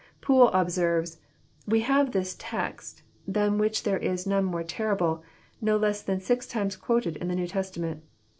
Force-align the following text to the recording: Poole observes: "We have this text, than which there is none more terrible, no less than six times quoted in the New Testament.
Poole 0.19 0.47
observes: 0.47 1.19
"We 1.67 1.81
have 1.81 2.11
this 2.11 2.35
text, 2.39 3.03
than 3.27 3.59
which 3.59 3.83
there 3.83 3.99
is 3.99 4.25
none 4.25 4.45
more 4.45 4.63
terrible, 4.63 5.21
no 5.61 5.77
less 5.77 6.01
than 6.01 6.19
six 6.19 6.47
times 6.47 6.75
quoted 6.75 7.17
in 7.17 7.27
the 7.27 7.35
New 7.35 7.45
Testament. 7.45 8.01